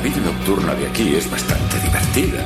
[0.00, 2.44] La vida nocturna de aquí es bastante divertida.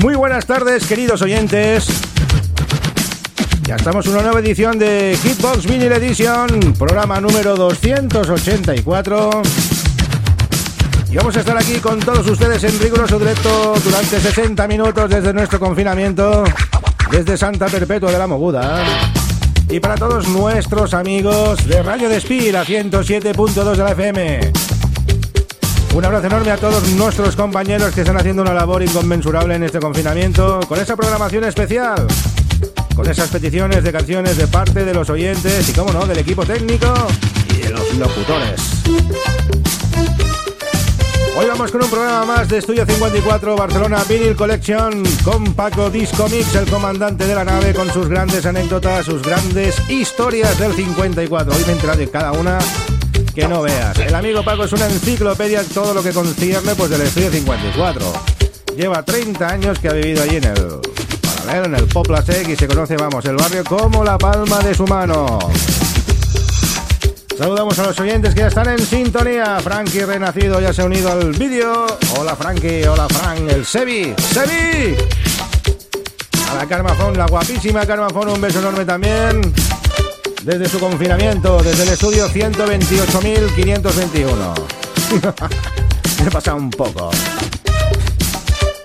[0.00, 1.86] Muy buenas tardes, queridos oyentes.
[3.62, 9.67] Ya estamos en una nueva edición de Hitbox Vinyl Edition, programa número 284.
[11.10, 15.32] Y vamos a estar aquí con todos ustedes en riguroso directo durante 60 minutos desde
[15.32, 16.44] nuestro confinamiento,
[17.10, 18.84] desde Santa Perpetua de la Moguda.
[19.70, 24.52] Y para todos nuestros amigos de Radio Despí, la 107.2 de la FM.
[25.94, 29.80] Un abrazo enorme a todos nuestros compañeros que están haciendo una labor inconmensurable en este
[29.80, 32.06] confinamiento, con esa programación especial,
[32.94, 36.44] con esas peticiones de canciones de parte de los oyentes y, como no, del equipo
[36.44, 36.92] técnico
[37.54, 38.84] y de los locutores.
[41.40, 46.28] Hoy vamos con un programa más de Estudio 54 Barcelona Vinyl Collection con Paco Disco
[46.28, 51.54] Mix, el comandante de la nave, con sus grandes anécdotas, sus grandes historias del 54.
[51.54, 52.58] Hoy me enterado de cada una
[53.36, 53.96] que no veas.
[54.00, 58.12] El amigo Paco es una enciclopedia en todo lo que concierne pues del Estudio 54.
[58.76, 60.80] Lleva 30 años que ha vivido allí en el
[61.22, 64.74] paralelo, en el Popla Sec y se conoce, vamos, el barrio como la palma de
[64.74, 65.38] su mano.
[67.38, 69.60] Saludamos a los oyentes que ya están en sintonía.
[69.60, 71.86] Frankie Renacido ya se ha unido al vídeo.
[72.18, 74.12] Hola Frankie, hola Frank, el Sebi.
[74.18, 74.96] ¡Sebi!
[76.50, 79.54] A la Carmafón, la guapísima Carmafón, un beso enorme también.
[80.42, 84.54] Desde su confinamiento, desde el estudio 128.521.
[86.22, 87.12] Me he pasado un poco.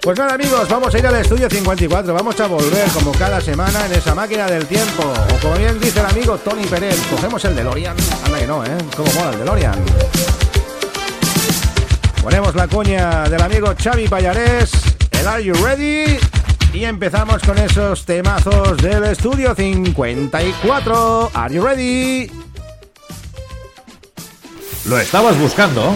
[0.03, 3.85] Pues nada amigos, vamos a ir al estudio 54, vamos a volver como cada semana
[3.85, 5.01] en esa máquina del tiempo.
[5.01, 7.95] O como bien dice el amigo Tony Pérez, cogemos el DeLorean.
[8.25, 8.77] Anda que no, ¿eh?
[8.97, 9.79] Como mola el DeLorean.
[12.21, 14.71] Ponemos la cuña del amigo Xavi Payares,
[15.11, 16.19] el Are You Ready?
[16.73, 21.31] Y empezamos con esos temazos del estudio 54.
[21.33, 22.29] Are You Ready?
[24.83, 25.95] ¿Lo estabas buscando?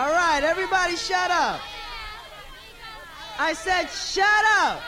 [0.00, 1.60] All right, everybody shut up.
[3.38, 4.80] I said shut up.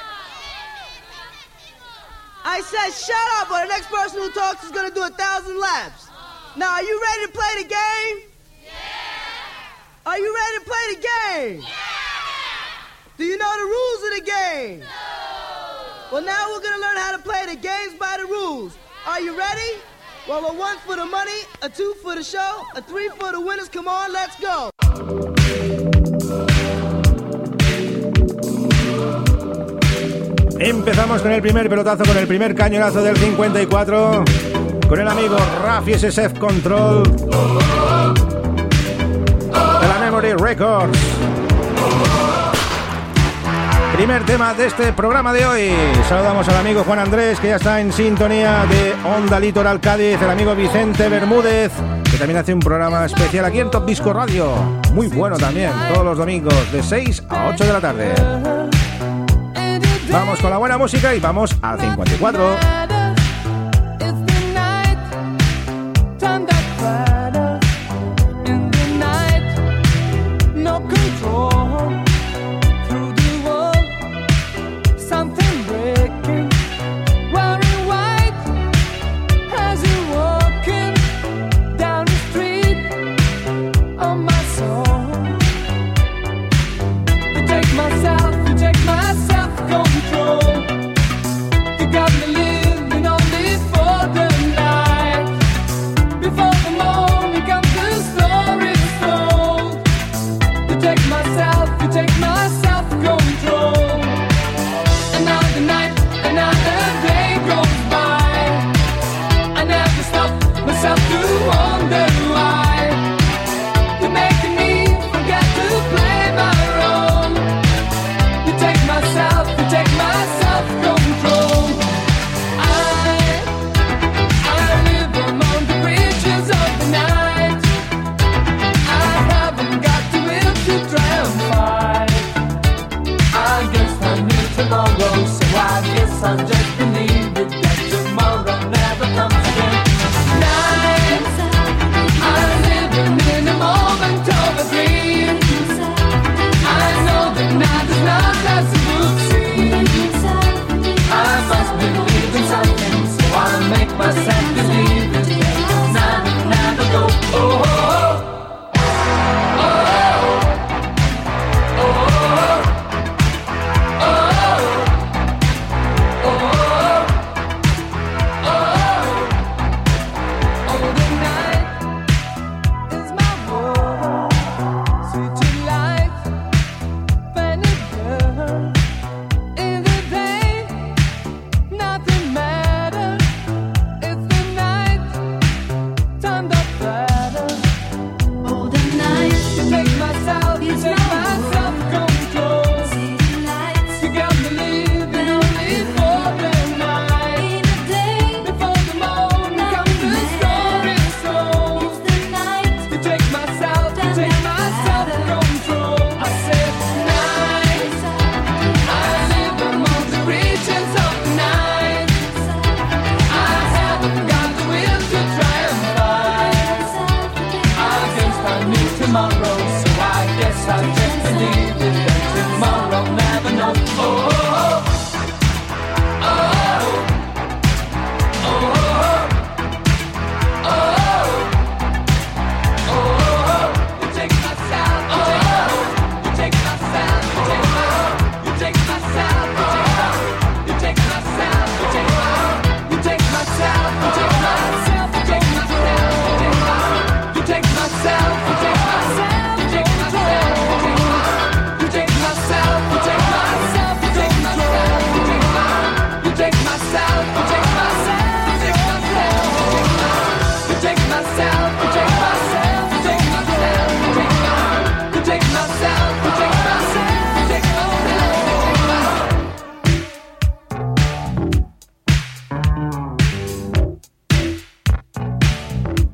[2.43, 5.11] I said shut up, or the next person who talks is going to do a
[5.11, 6.09] thousand laps.
[6.56, 8.31] Now, are you ready to play the game?
[8.65, 8.71] Yeah.
[10.06, 11.61] Are you ready to play the game?
[11.61, 11.69] Yeah.
[13.19, 14.81] Do you know the rules of the game?
[14.81, 14.87] No.
[16.11, 18.79] Well, now we're going to learn how to play the games by the rules.
[19.06, 19.77] Are you ready?
[20.27, 23.43] Well, a one for the money, a two for the show, a three for the
[23.43, 23.69] winners.
[23.69, 24.72] Come on, let's go.
[30.59, 34.25] Empezamos con el primer pelotazo, con el primer cañonazo del 54.
[34.89, 37.03] Con el amigo Rafi SSF Control.
[37.03, 37.09] De
[39.89, 40.99] la Memory Records.
[43.97, 45.71] Primer tema de este programa de hoy.
[46.09, 50.21] Saludamos al amigo Juan Andrés, que ya está en sintonía de Onda Litoral Cádiz.
[50.23, 51.73] El amigo Vicente Bermúdez,
[52.22, 54.55] también hace un programa especial aquí en Top Disco Radio.
[54.93, 58.14] Muy bueno también, todos los domingos de 6 a 8 de la tarde.
[60.08, 62.81] Vamos con la buena música y vamos al 54.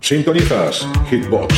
[0.08, 1.52] Sintonizas Hitbox.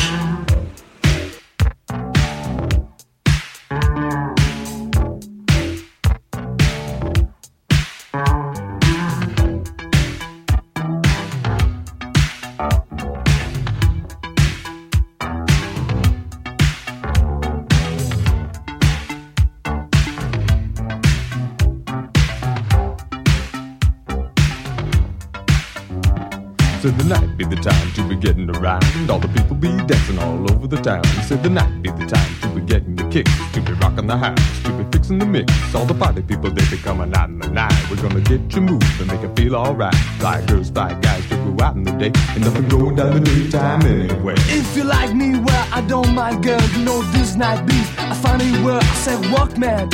[26.81, 27.90] Said the night be the time
[28.21, 28.85] getting around.
[29.09, 31.03] All the people be dancing all over the town.
[31.27, 34.15] Said the night be the time to be getting the kicks, to be rocking the
[34.15, 35.51] house, to be fixing the mix.
[35.73, 37.73] All the party people they be coming out in the night.
[37.89, 39.95] We're gonna get you moving and make you feel alright.
[40.19, 43.19] Fly girls, fly guys to go out in the day, and nothing going down the
[43.19, 44.35] daytime anyway.
[44.37, 46.61] If you like me, well, I don't mind, girl.
[46.73, 48.83] You know this night be a funny word.
[48.83, 49.89] I said, walk, man.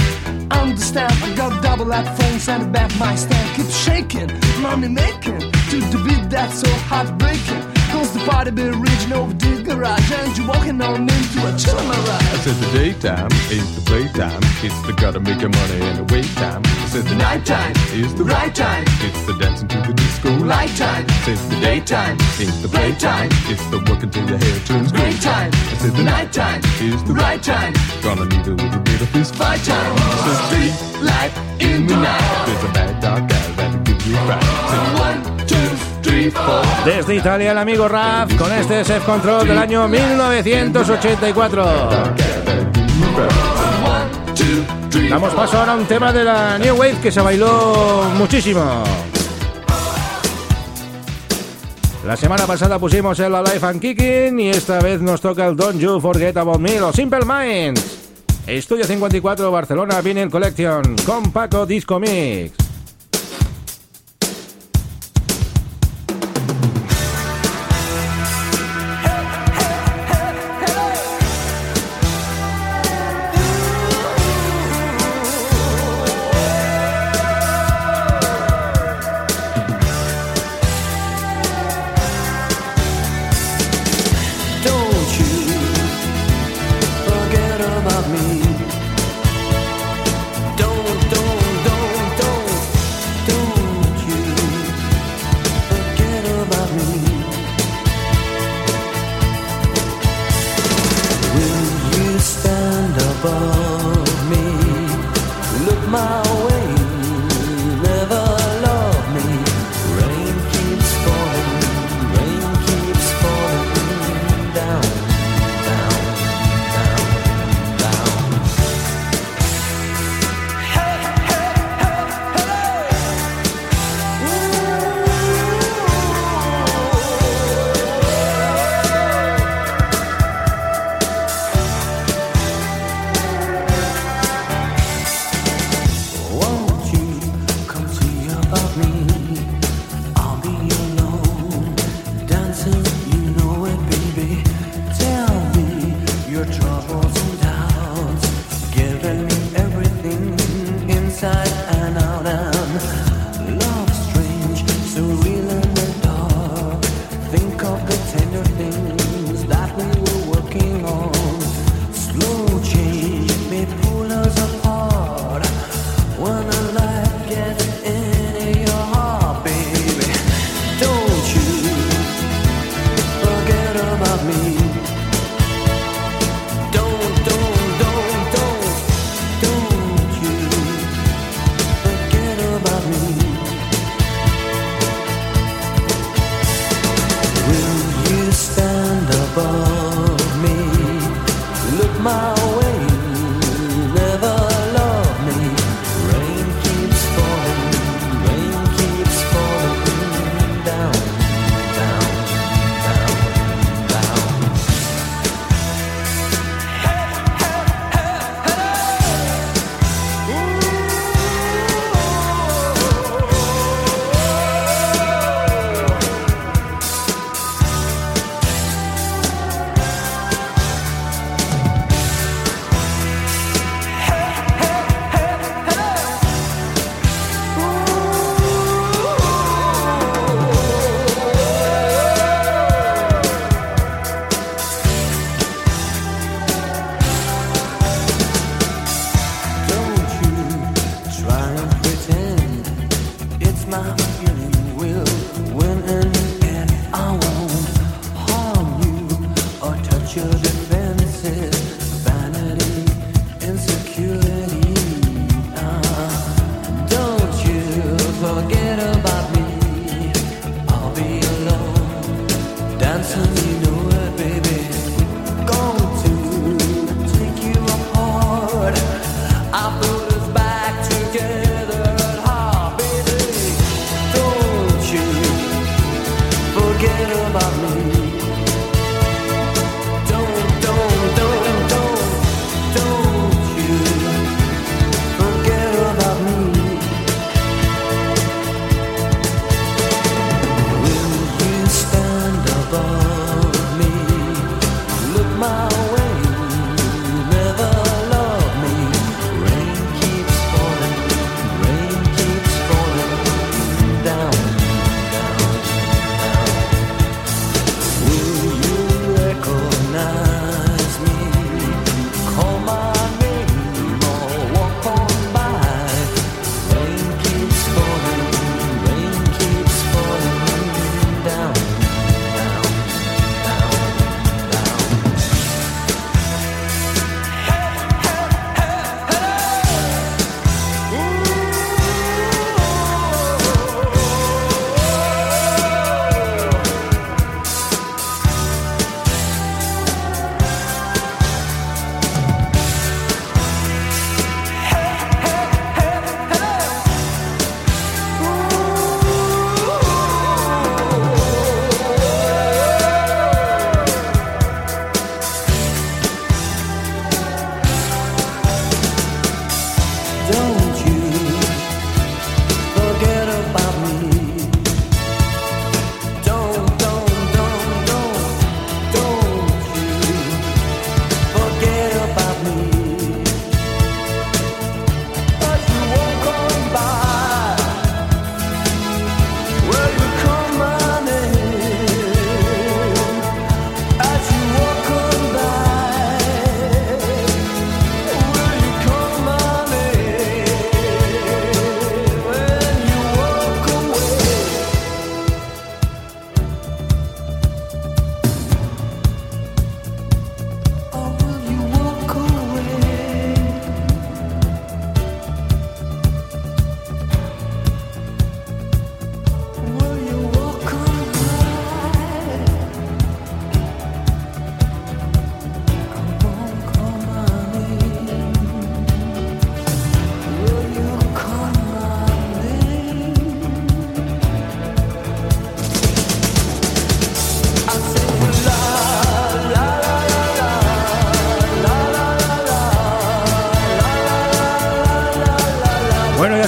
[0.51, 3.56] Understand, I got double that phones it back my stand.
[3.56, 5.40] Keep shaking, money making.
[5.70, 7.76] To the beat that's so heartbreaking.
[7.98, 10.12] Cause the party be reaching over the garage.
[10.12, 12.38] And you walking on into a chill I ride.
[12.46, 14.39] said the daytime is the playtime.
[14.62, 16.62] It's the gotta make your money and the wait time.
[16.63, 18.86] I said the nighttime is the right time.
[19.01, 21.06] It's the dancing to the disco light time.
[21.10, 23.30] I Said the daytime is the playtime.
[23.50, 25.51] It's the work until your hair turns gray time.
[25.51, 27.74] I said the nighttime is the right time.
[28.04, 29.98] Gonna need a little bit of fist fight time.
[30.22, 32.26] Said street light in the night.
[36.86, 41.65] Desde Italia el amigo Raf con este Self Control del año 1984.
[45.10, 48.84] Damos paso ahora a un tema de la New Wave que se bailó muchísimo.
[52.05, 55.79] La semana pasada pusimos el Alive and Kicking y esta vez nos toca el Don't
[55.79, 58.10] You Forget About Me, los Simple Minds.
[58.46, 62.67] Estudio 54 Barcelona Vinyl Collection con Paco Disco Mix.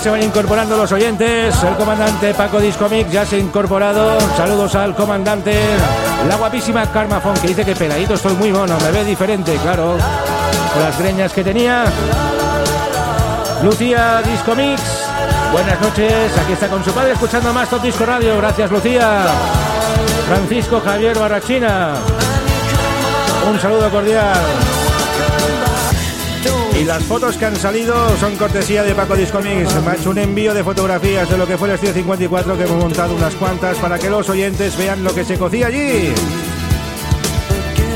[0.09, 1.63] Van incorporando los oyentes.
[1.63, 4.17] El comandante Paco Discomic ya se ha incorporado.
[4.35, 5.59] Saludos al comandante.
[6.27, 9.97] La guapísima Karma Fon, que dice que peladito estoy muy mono, me ve diferente, claro.
[10.73, 11.85] Con las greñas que tenía.
[13.63, 14.81] Lucía Discomix.
[15.51, 18.37] Buenas noches, aquí está con su padre escuchando más Top Disco Radio.
[18.37, 19.25] Gracias, Lucía.
[20.27, 21.93] Francisco Javier Barrachina.
[23.49, 24.78] Un saludo cordial.
[26.79, 29.75] Y las fotos que han salido son cortesía de Paco Discomix.
[29.83, 32.77] Me ha un envío de fotografías de lo que fue el Estudio 54 que hemos
[32.77, 36.13] montado unas cuantas para que los oyentes vean lo que se cocía allí.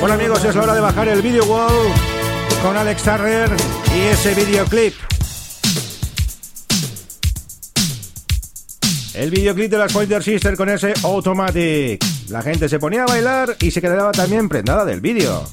[0.01, 1.93] Bueno amigos, es la hora de bajar el video wall
[2.61, 3.49] con Alex Turner
[3.95, 4.93] y ese videoclip.
[9.13, 12.03] El videoclip de las Pointer Sisters con ese Automatic.
[12.27, 15.47] La gente se ponía a bailar y se quedaba también prendada del vídeo.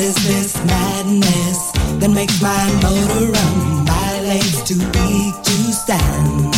[0.00, 3.84] Is this madness that makes my motor run?
[3.84, 6.54] My legs too weak to stand.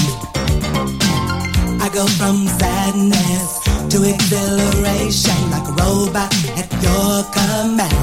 [1.83, 3.59] I go from sadness
[3.93, 8.02] to exhilaration like a robot at your command.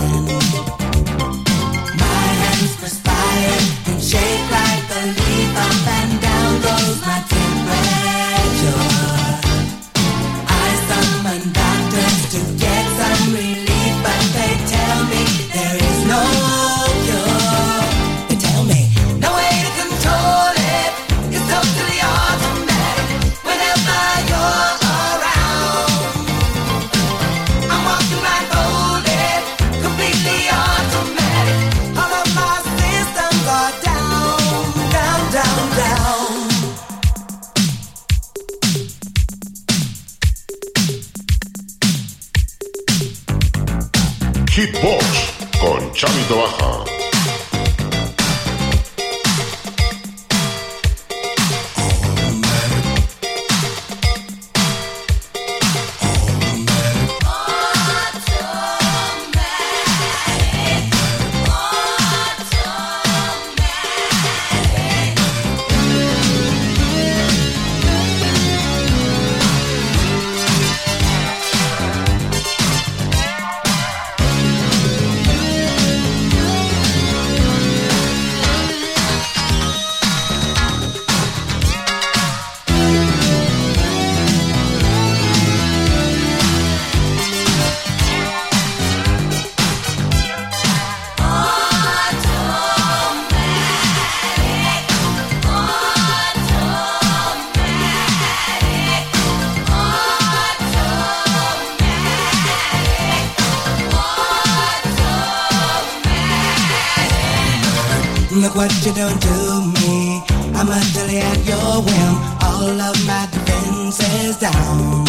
[108.50, 110.24] Look what you done to me.
[110.58, 112.14] I'm utterly at your whim.
[112.42, 115.06] All of my defenses down.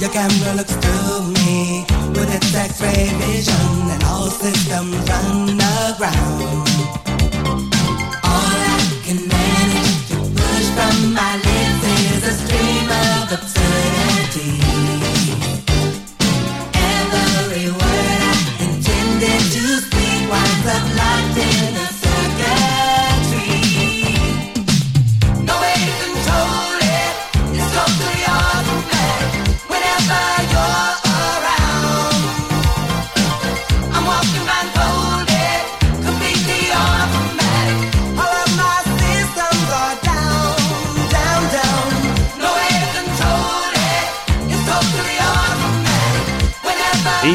[0.00, 1.84] Your camera looks through me
[2.16, 6.66] with its X-ray vision, and all systems run aground.
[8.24, 11.49] All I can manage to push from my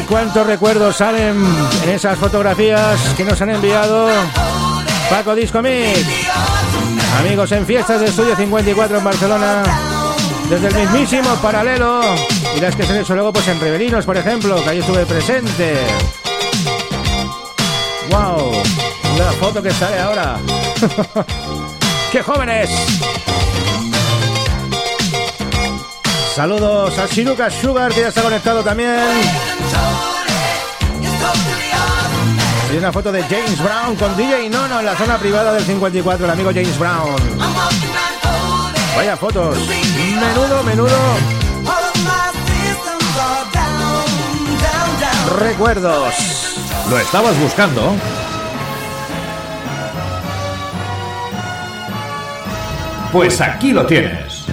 [0.06, 1.36] cuántos recuerdos salen
[1.84, 4.08] en esas fotografías que nos han enviado
[5.10, 6.06] Paco Disco Mix?
[7.20, 9.62] Amigos en fiestas de Estudio 54 en Barcelona,
[10.48, 12.00] desde el mismísimo paralelo,
[12.56, 15.06] y las que se han hecho luego pues en Revelinos, por ejemplo, que ahí estuve
[15.06, 15.76] presente.
[18.10, 18.52] ¡Wow!
[19.18, 20.36] La foto que sale ahora.
[22.12, 22.70] ¡Qué jóvenes!
[26.34, 29.00] Saludos a Shiruka Sugar, que ya está conectado también.
[32.76, 36.26] Y una foto de James Brown con DJ Nono en la zona privada del 54,
[36.26, 37.16] el amigo James Brown.
[38.94, 39.56] Vaya fotos.
[39.66, 40.98] Menudo, menudo.
[45.38, 46.14] Recuerdos.
[46.90, 47.94] ¿Lo estabas buscando?
[53.10, 54.44] Pues aquí lo tienes.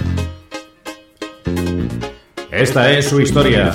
[2.50, 3.74] Esta es su historia.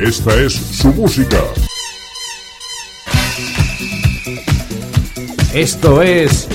[0.00, 1.38] Esta es su música.
[5.54, 6.48] Esto es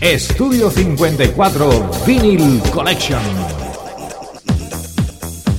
[0.00, 3.20] Estudio 54 Vinyl Collection.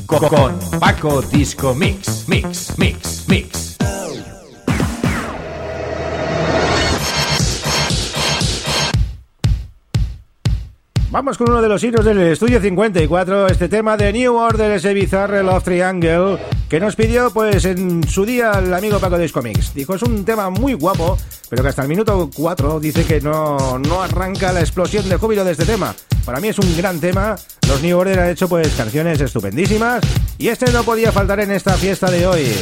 [0.06, 3.09] Co- Con Paco Disco Mix, Mix, Mix.
[11.20, 14.94] Vamos con uno de los hilos del estudio 54, este tema de New Order, ese
[14.94, 16.38] bizarre Love Triangle,
[16.70, 19.74] que nos pidió pues en su día el amigo Paco Disco Mix.
[19.74, 21.18] Dijo, es un tema muy guapo,
[21.50, 25.44] pero que hasta el minuto 4 dice que no, no arranca la explosión de júbilo
[25.44, 25.94] de este tema.
[26.24, 27.36] Para mí es un gran tema,
[27.68, 30.00] los New Order han hecho pues canciones estupendísimas,
[30.38, 32.56] y este no podía faltar en esta fiesta de hoy.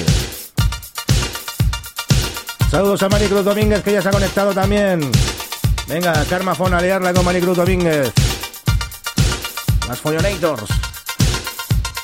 [2.72, 5.02] Saludos a Maricruz Domínguez que ya se ha conectado también.
[5.88, 8.12] Venga, Karma Fon a liarla con Maricruz Domínguez.
[9.88, 10.70] Las Follonators.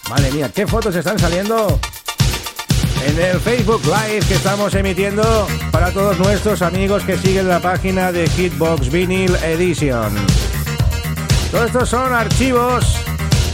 [0.10, 1.80] Madre mía, qué fotos están saliendo
[3.06, 8.12] en el Facebook Live que estamos emitiendo para todos nuestros amigos que siguen la página
[8.12, 10.14] de Hitbox Vinyl Edition.
[11.52, 12.86] Todos estos son archivos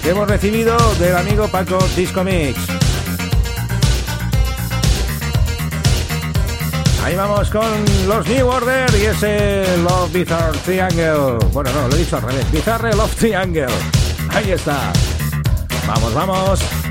[0.03, 2.57] que hemos recibido del amigo Paco Disco Mix.
[7.03, 11.39] Ahí vamos con los New Order y ese Love Bizarre Triangle.
[11.51, 12.51] Bueno, no, lo he dicho al revés.
[12.51, 13.98] Bizarre Love Triangle.
[14.33, 14.93] Ahí está.
[15.87, 16.88] Vamos, vamos.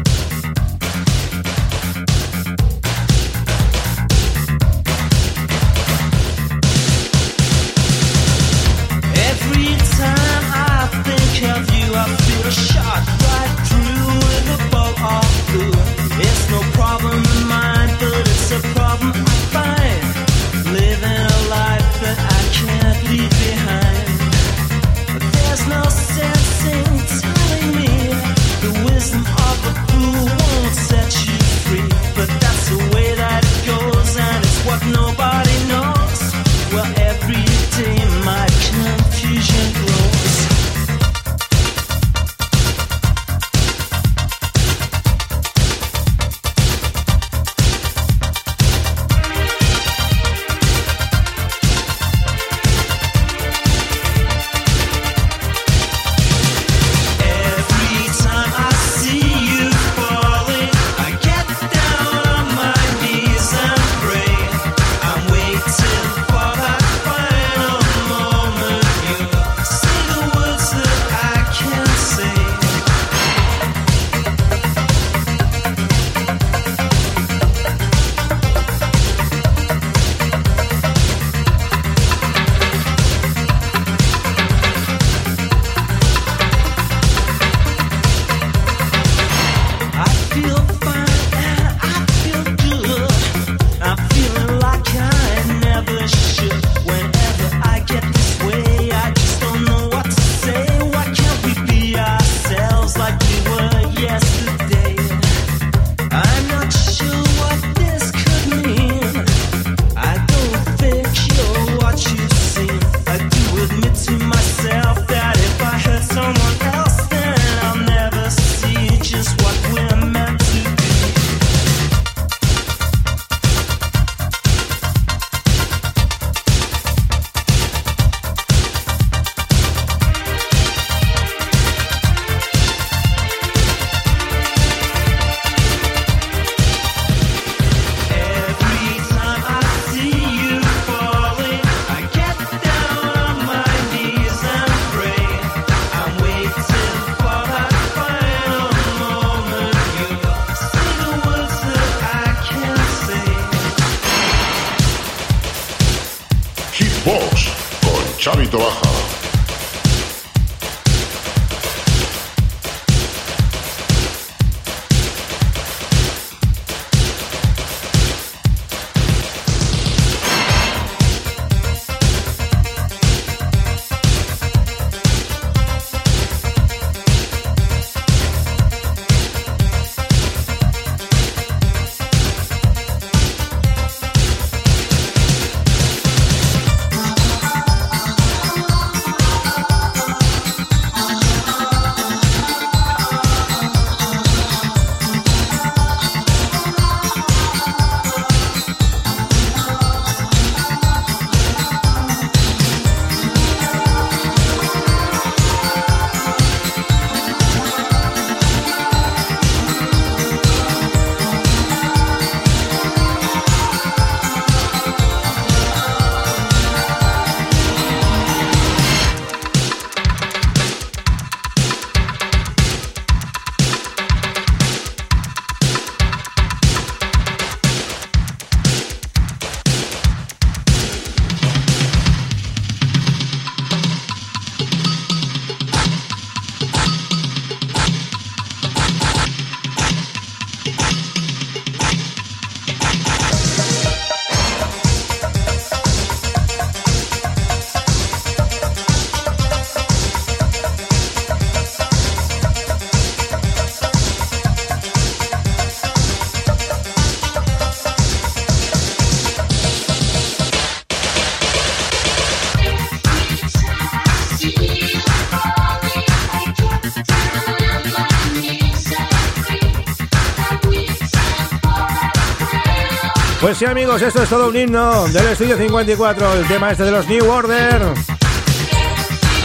[273.58, 276.92] Pues sí amigos, esto es todo un himno del estudio 54, el tema este de
[276.92, 277.92] los New Order.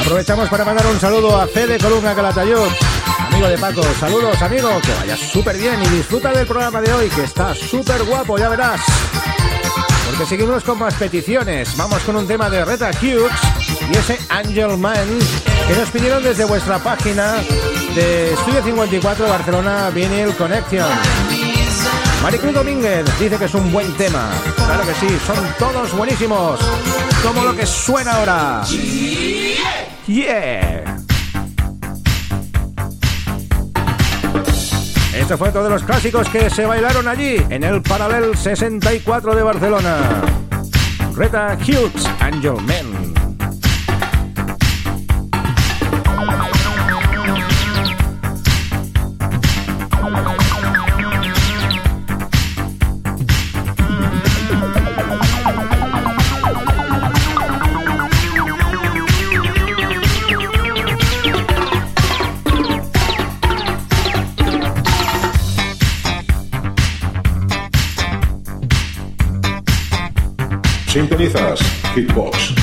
[0.02, 2.60] Aprovechamos para mandar un saludo a Fede Columna Calatayud,
[3.18, 3.82] amigo de Paco.
[4.00, 8.04] Saludos amigo, que vaya súper bien y disfruta del programa de hoy, que está súper
[8.04, 8.82] guapo, ya verás.
[10.06, 11.76] Porque seguimos con más peticiones.
[11.76, 13.34] Vamos con un tema de Reta Hughes
[13.92, 15.08] y ese Angel Man
[15.68, 17.34] que nos pidieron desde vuestra página
[17.96, 21.33] de Estudio 54 Barcelona Vinyl Connection.
[22.24, 24.32] Maricruz Domínguez dice que es un buen tema.
[24.56, 26.58] Claro que sí, son todos buenísimos.
[27.22, 28.64] Como lo que suena ahora.
[30.08, 30.96] Yeah.
[35.14, 40.22] Esto fue todos los clásicos que se bailaron allí en el Paralel 64 de Barcelona.
[41.14, 42.93] Reta Hughes, Angel Man.
[70.94, 71.60] Sintonizas
[71.96, 72.63] Hitbox.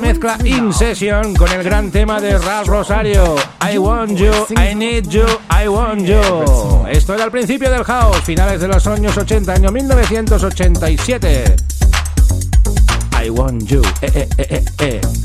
[0.00, 3.36] mezcla In Session con el gran tema de Ralph Rosario.
[3.60, 6.86] I want you, I need you, I want you.
[6.88, 11.56] Esto era al principio del house, finales de los años 80, año 1987.
[13.24, 13.82] I want you.
[14.00, 15.21] Eh, eh, eh, eh, eh.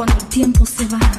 [0.00, 1.09] cuando el tiempo se va.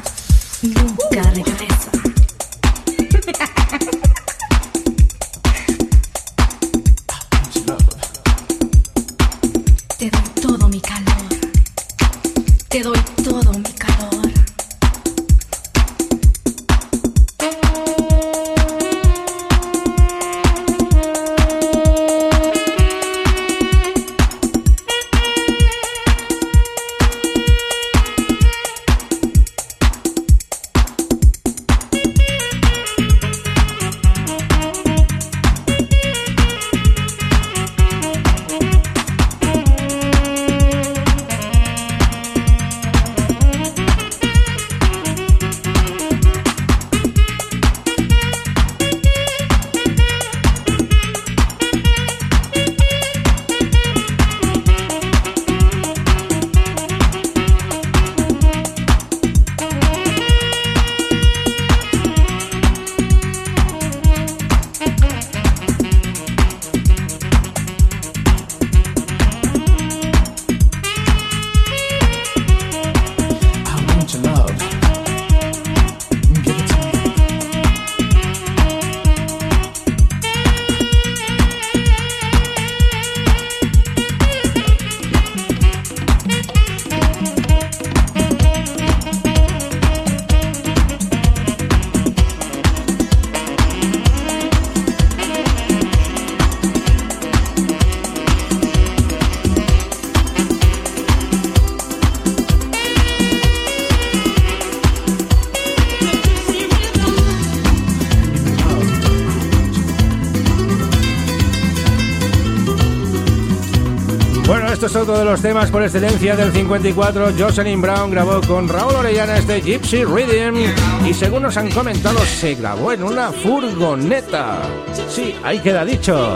[114.86, 117.34] Esto es otro de los temas por excelencia del 54.
[117.38, 120.58] Jocelyn Brown grabó con Raúl Orellana este Gypsy Rhythm
[121.06, 124.60] y según nos han comentado se grabó en una furgoneta.
[125.08, 126.36] Sí, ahí queda dicho.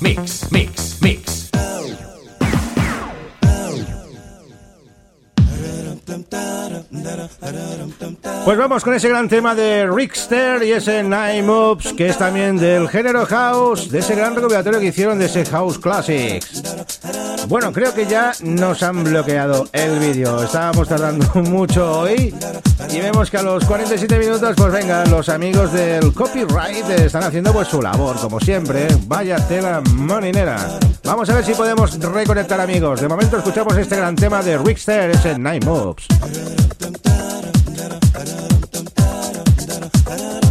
[0.00, 0.77] Mix, Mix.
[8.48, 12.56] Pues vamos con ese gran tema de Rickster y ese Nine Moves, que es también
[12.56, 16.62] del género house, de ese gran recopilatorio que hicieron de ese House Classics.
[17.48, 20.42] Bueno, creo que ya nos han bloqueado el vídeo.
[20.42, 22.34] Estábamos tardando mucho hoy
[22.90, 27.52] y vemos que a los 47 minutos, pues venga, los amigos del copyright están haciendo
[27.52, 28.88] pues su labor, como siempre.
[29.08, 30.56] Vaya tela moninera.
[31.04, 33.02] Vamos a ver si podemos reconectar amigos.
[33.02, 36.06] De momento escuchamos este gran tema de Rickster, ese Nine Moves.
[40.10, 40.47] Amigos, y con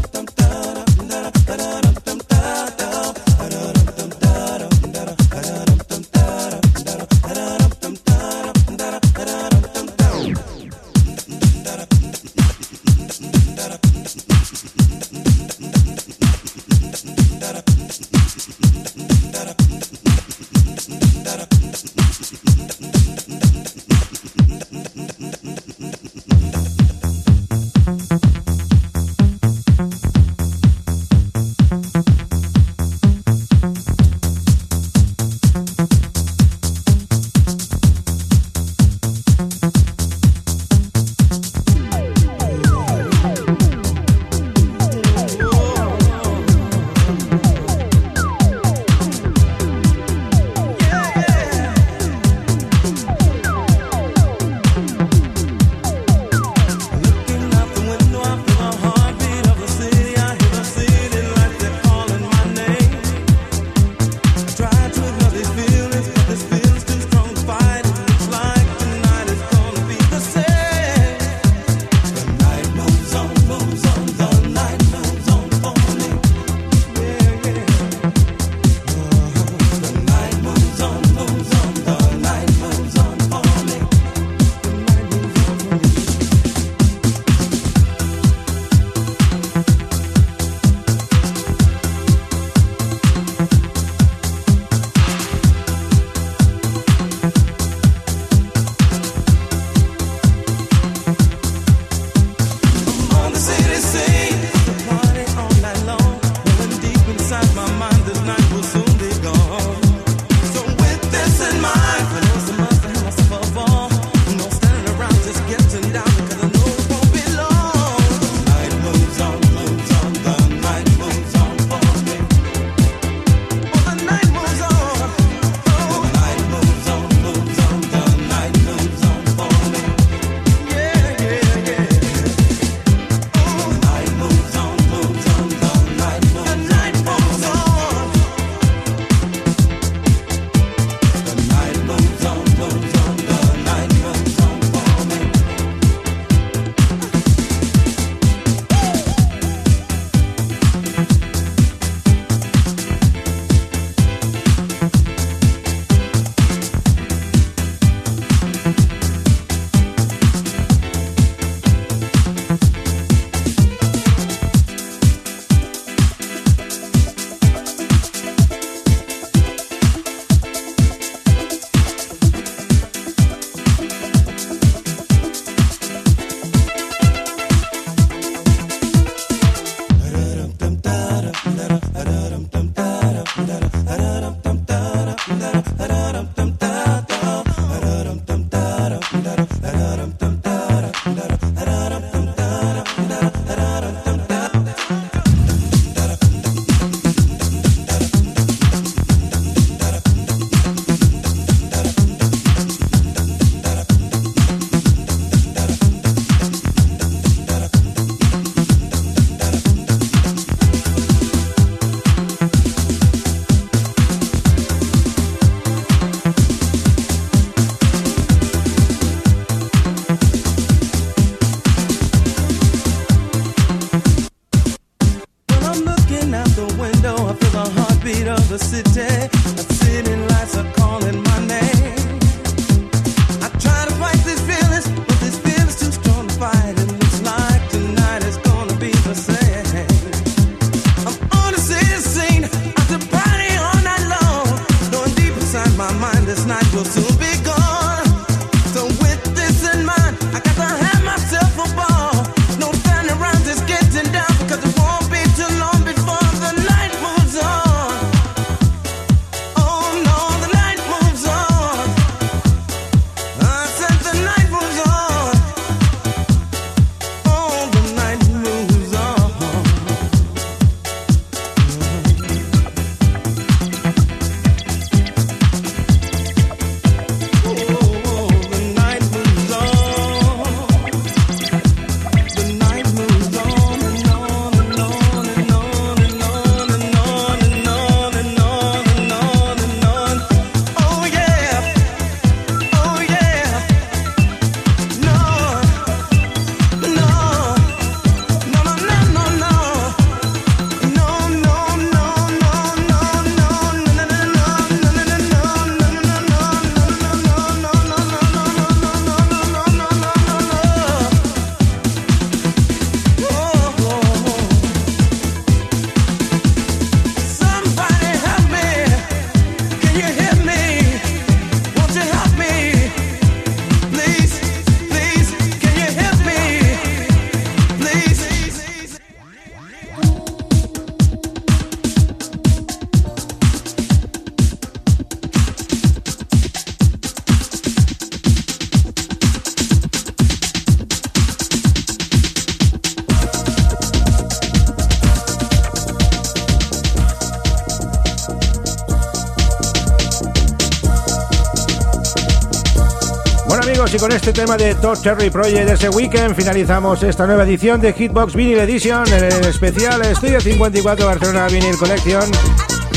[354.28, 358.59] este tema de Todd Cherry Project ese weekend finalizamos esta nueva edición de Hitbox Vinyl
[358.59, 362.30] Edition, en el especial Estudio 54 Barcelona Vinyl Collection,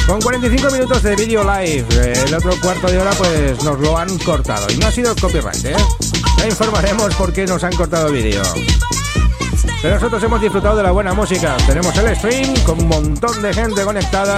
[0.08, 1.86] con 45 minutos de vídeo live.
[2.26, 5.64] El otro cuarto de hora pues nos lo han cortado, y no ha sido copyright,
[5.66, 5.76] ¿eh?
[6.38, 8.42] Ya informaremos por qué nos han cortado vídeo.
[9.82, 11.56] Pero nosotros hemos disfrutado de la buena música.
[11.64, 14.34] Tenemos el stream con un montón de gente conectada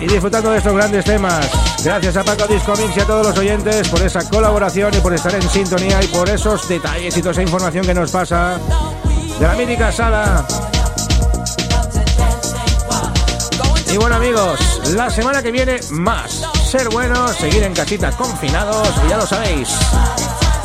[0.00, 1.65] y disfrutando de estos grandes temas.
[1.84, 5.14] Gracias a Paco Disco Mix y a todos los oyentes por esa colaboración y por
[5.14, 8.58] estar en sintonía y por esos detalles y toda esa información que nos pasa
[9.38, 10.44] de la mítica sala.
[13.92, 14.60] Y bueno amigos,
[14.94, 16.42] la semana que viene más.
[16.70, 19.68] Ser buenos, seguir en casita confinados, y ya lo sabéis.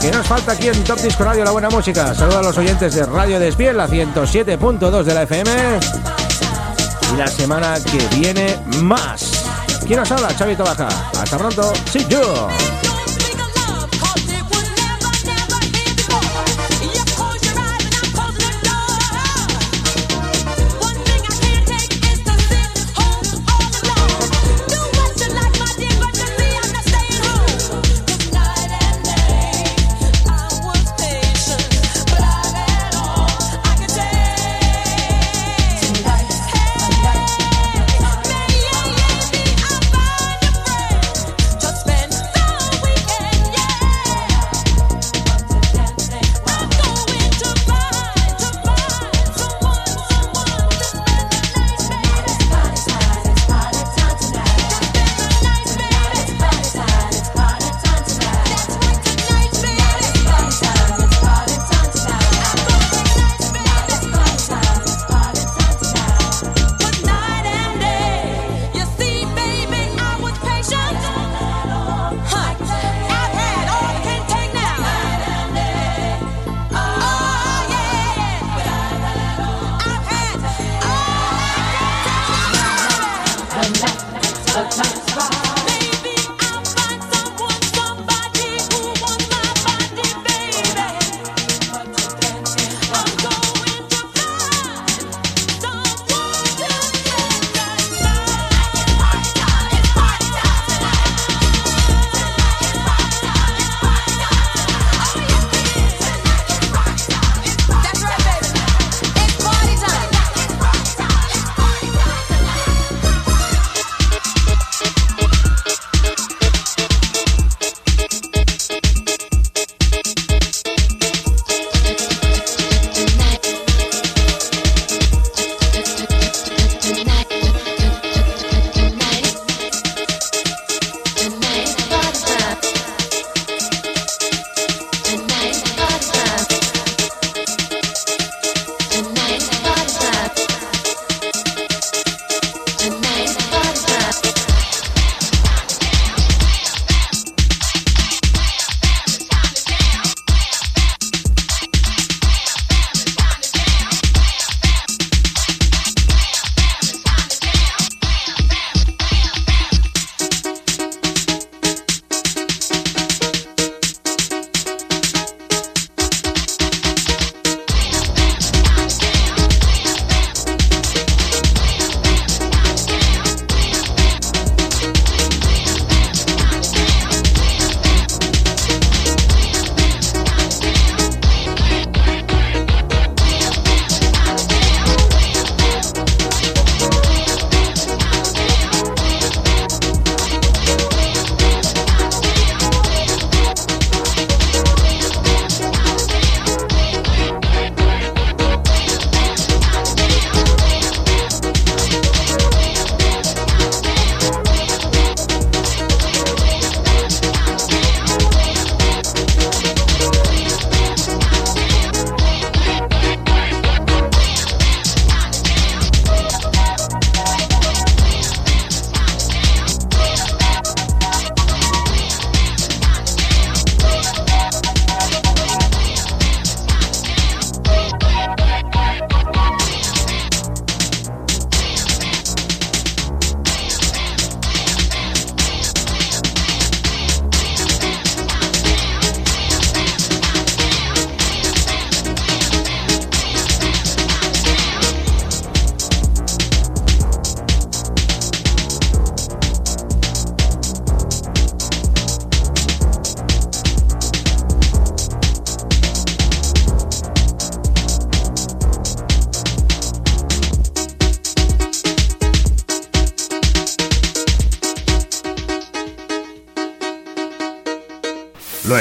[0.02, 2.16] Que nos falta aquí en Top Disco Radio la buena música.
[2.16, 5.52] Saludos a los oyentes de Radio Despiel, la 107.2 de la FM.
[7.14, 9.41] Y la semana que viene más.
[9.86, 10.36] ¿Quién nos habla?
[10.36, 10.88] Chavito Baja.
[11.20, 11.74] Hasta pronto.
[11.92, 12.48] Sí, yo.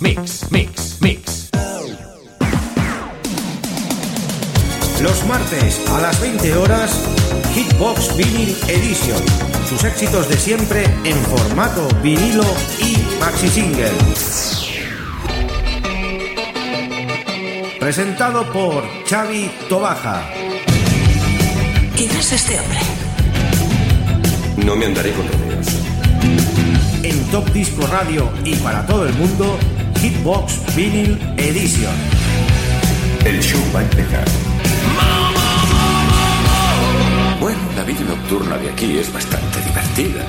[0.00, 1.50] Mix, Mix, Mix.
[5.02, 6.92] Los martes a las 20 horas,
[7.52, 9.18] Hitbox Vinyl Edition.
[9.68, 12.44] Sus éxitos de siempre en formato vinilo
[12.80, 13.90] y maxi single.
[17.80, 20.22] Presentado por Xavi Tobaja.
[21.96, 22.78] ¿Quién es este hombre?
[24.64, 25.66] No me andaré con rodeos.
[27.02, 29.58] En Top Disco Radio y para todo el mundo,
[30.00, 31.92] Hitbox Vinyl Edition.
[33.24, 34.24] El show va a empezar.
[37.40, 40.24] Bueno, la vida nocturna de aquí es bastante divertida.